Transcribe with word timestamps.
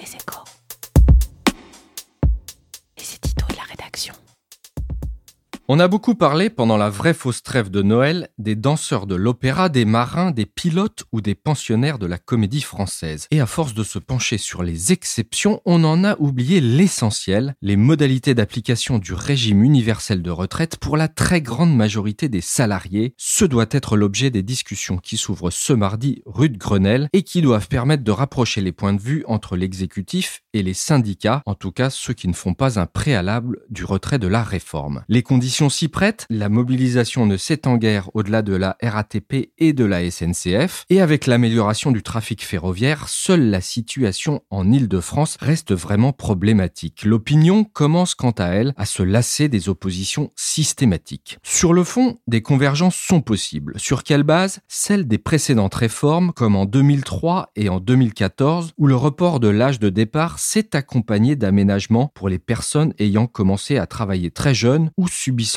Les 0.00 0.27
On 5.70 5.80
a 5.80 5.88
beaucoup 5.88 6.14
parlé 6.14 6.48
pendant 6.48 6.78
la 6.78 6.88
vraie 6.88 7.12
fausse 7.12 7.42
trêve 7.42 7.68
de 7.68 7.82
Noël 7.82 8.30
des 8.38 8.56
danseurs 8.56 9.06
de 9.06 9.14
l'opéra, 9.14 9.68
des 9.68 9.84
marins, 9.84 10.30
des 10.30 10.46
pilotes 10.46 11.04
ou 11.12 11.20
des 11.20 11.34
pensionnaires 11.34 11.98
de 11.98 12.06
la 12.06 12.16
comédie 12.16 12.62
française. 12.62 13.26
Et 13.30 13.40
à 13.42 13.44
force 13.44 13.74
de 13.74 13.84
se 13.84 13.98
pencher 13.98 14.38
sur 14.38 14.62
les 14.62 14.92
exceptions, 14.92 15.60
on 15.66 15.84
en 15.84 16.04
a 16.04 16.16
oublié 16.20 16.62
l'essentiel, 16.62 17.54
les 17.60 17.76
modalités 17.76 18.34
d'application 18.34 18.98
du 18.98 19.12
régime 19.12 19.62
universel 19.62 20.22
de 20.22 20.30
retraite 20.30 20.78
pour 20.78 20.96
la 20.96 21.06
très 21.06 21.42
grande 21.42 21.76
majorité 21.76 22.30
des 22.30 22.40
salariés. 22.40 23.12
Ce 23.18 23.44
doit 23.44 23.66
être 23.70 23.98
l'objet 23.98 24.30
des 24.30 24.42
discussions 24.42 24.96
qui 24.96 25.18
s'ouvrent 25.18 25.50
ce 25.50 25.74
mardi 25.74 26.22
rue 26.24 26.48
de 26.48 26.56
Grenelle 26.56 27.10
et 27.12 27.24
qui 27.24 27.42
doivent 27.42 27.68
permettre 27.68 28.04
de 28.04 28.10
rapprocher 28.10 28.62
les 28.62 28.72
points 28.72 28.94
de 28.94 29.02
vue 29.02 29.22
entre 29.28 29.54
l'exécutif 29.54 30.40
et 30.54 30.62
les 30.62 30.72
syndicats, 30.72 31.42
en 31.44 31.54
tout 31.54 31.72
cas 31.72 31.90
ceux 31.90 32.14
qui 32.14 32.26
ne 32.26 32.32
font 32.32 32.54
pas 32.54 32.80
un 32.80 32.86
préalable 32.86 33.60
du 33.68 33.84
retrait 33.84 34.18
de 34.18 34.28
la 34.28 34.42
réforme. 34.42 35.04
S'y 35.66 35.88
prête, 35.88 36.24
la 36.30 36.48
mobilisation 36.48 37.26
ne 37.26 37.36
s'étend 37.36 37.76
guère 37.76 38.10
au-delà 38.14 38.42
de 38.42 38.54
la 38.54 38.76
RATP 38.80 39.50
et 39.58 39.72
de 39.72 39.84
la 39.84 40.08
SNCF, 40.08 40.84
et 40.88 41.00
avec 41.00 41.26
l'amélioration 41.26 41.90
du 41.90 42.04
trafic 42.04 42.44
ferroviaire, 42.44 43.08
seule 43.08 43.50
la 43.50 43.60
situation 43.60 44.42
en 44.50 44.70
Île-de-France 44.70 45.36
reste 45.40 45.74
vraiment 45.74 46.12
problématique. 46.12 47.04
L'opinion 47.04 47.64
commence 47.64 48.14
quant 48.14 48.30
à 48.30 48.46
elle 48.46 48.72
à 48.76 48.86
se 48.86 49.02
lasser 49.02 49.48
des 49.48 49.68
oppositions 49.68 50.30
systématiques. 50.36 51.38
Sur 51.42 51.72
le 51.72 51.82
fond, 51.82 52.18
des 52.28 52.40
convergences 52.40 52.96
sont 52.96 53.20
possibles. 53.20 53.74
Sur 53.76 54.04
quelle 54.04 54.22
base 54.22 54.60
Celle 54.68 55.08
des 55.08 55.18
précédentes 55.18 55.74
réformes, 55.74 56.32
comme 56.32 56.54
en 56.54 56.66
2003 56.66 57.50
et 57.56 57.68
en 57.68 57.80
2014, 57.80 58.74
où 58.78 58.86
le 58.86 58.94
report 58.94 59.40
de 59.40 59.48
l'âge 59.48 59.80
de 59.80 59.88
départ 59.88 60.38
s'est 60.38 60.76
accompagné 60.76 61.34
d'aménagements 61.34 62.12
pour 62.14 62.28
les 62.28 62.38
personnes 62.38 62.94
ayant 63.00 63.26
commencé 63.26 63.76
à 63.78 63.86
travailler 63.86 64.30
très 64.30 64.54
jeunes 64.54 64.90
ou 64.96 65.08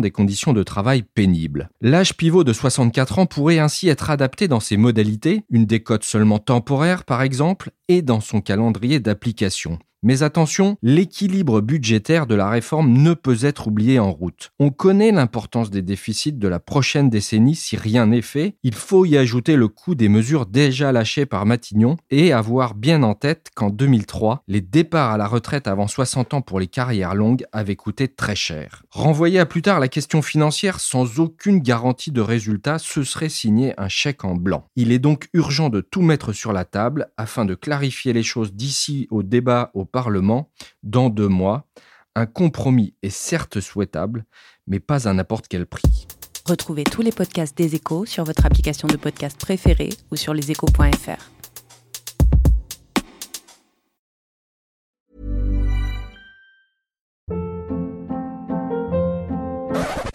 des 0.00 0.10
conditions 0.10 0.52
de 0.52 0.62
travail 0.62 1.02
pénibles. 1.02 1.70
L'âge 1.80 2.16
pivot 2.16 2.44
de 2.44 2.52
64 2.52 3.18
ans 3.18 3.26
pourrait 3.26 3.58
ainsi 3.58 3.88
être 3.88 4.10
adapté 4.10 4.48
dans 4.48 4.60
ses 4.60 4.76
modalités, 4.76 5.44
une 5.50 5.66
décote 5.66 6.04
seulement 6.04 6.38
temporaire 6.38 7.04
par 7.04 7.22
exemple, 7.22 7.70
et 7.88 8.02
dans 8.02 8.20
son 8.20 8.40
calendrier 8.40 9.00
d'application. 9.00 9.78
Mais 10.04 10.24
attention, 10.24 10.76
l'équilibre 10.82 11.60
budgétaire 11.60 12.26
de 12.26 12.34
la 12.34 12.50
réforme 12.50 12.92
ne 12.92 13.14
peut 13.14 13.38
être 13.42 13.68
oublié 13.68 14.00
en 14.00 14.10
route. 14.10 14.50
On 14.58 14.70
connaît 14.70 15.12
l'importance 15.12 15.70
des 15.70 15.80
déficits 15.82 16.32
de 16.32 16.48
la 16.48 16.58
prochaine 16.58 17.08
décennie 17.08 17.54
si 17.54 17.76
rien 17.76 18.06
n'est 18.06 18.20
fait. 18.20 18.56
Il 18.64 18.74
faut 18.74 19.04
y 19.04 19.16
ajouter 19.16 19.54
le 19.54 19.68
coût 19.68 19.94
des 19.94 20.08
mesures 20.08 20.46
déjà 20.46 20.90
lâchées 20.90 21.24
par 21.24 21.46
Matignon 21.46 21.98
et 22.10 22.32
avoir 22.32 22.74
bien 22.74 23.04
en 23.04 23.14
tête 23.14 23.50
qu'en 23.54 23.70
2003, 23.70 24.42
les 24.48 24.60
départs 24.60 25.12
à 25.12 25.18
la 25.18 25.28
retraite 25.28 25.68
avant 25.68 25.86
60 25.86 26.34
ans 26.34 26.42
pour 26.42 26.58
les 26.58 26.66
carrières 26.66 27.14
longues 27.14 27.44
avaient 27.52 27.76
coûté 27.76 28.08
très 28.08 28.34
cher. 28.34 28.82
Renvoyer 28.90 29.38
à 29.38 29.46
plus 29.46 29.62
tard 29.62 29.78
la 29.78 29.86
question 29.86 30.20
financière 30.20 30.80
sans 30.80 31.20
aucune 31.20 31.60
garantie 31.60 32.10
de 32.10 32.20
résultat, 32.20 32.80
ce 32.80 33.04
serait 33.04 33.28
signer 33.28 33.72
un 33.78 33.88
chèque 33.88 34.24
en 34.24 34.34
blanc. 34.34 34.64
Il 34.74 34.90
est 34.90 34.98
donc 34.98 35.28
urgent 35.32 35.68
de 35.68 35.80
tout 35.80 36.02
mettre 36.02 36.32
sur 36.32 36.52
la 36.52 36.64
table 36.64 37.12
afin 37.16 37.44
de 37.44 37.54
clarifier 37.54 38.12
les 38.12 38.24
choses 38.24 38.52
d'ici 38.52 39.06
au 39.12 39.22
débat 39.22 39.70
au 39.74 39.84
Parlement 39.92 40.50
dans 40.82 41.10
deux 41.10 41.28
mois. 41.28 41.68
Un 42.14 42.26
compromis 42.26 42.94
est 43.02 43.10
certes 43.10 43.60
souhaitable, 43.60 44.24
mais 44.66 44.80
pas 44.80 45.08
à 45.08 45.12
n'importe 45.12 45.48
quel 45.48 45.66
prix. 45.66 46.06
Retrouvez 46.44 46.84
tous 46.84 47.02
les 47.02 47.12
podcasts 47.12 47.56
des 47.56 47.74
échos 47.74 48.04
sur 48.04 48.24
votre 48.24 48.44
application 48.44 48.88
de 48.88 48.96
podcast 48.96 49.40
préférée 49.40 49.90
ou 50.10 50.16
sur 50.16 50.34
leséchos.fr. 50.34 51.30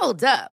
Hold 0.00 0.24
up. 0.24 0.57